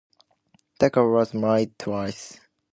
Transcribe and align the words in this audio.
Tucker 0.79 1.07
was 1.11 1.35
married 1.35 1.77
twice. 1.77 2.39